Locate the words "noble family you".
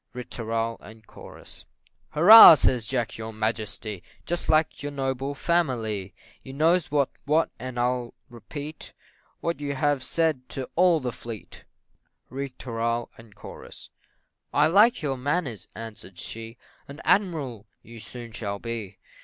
4.91-6.53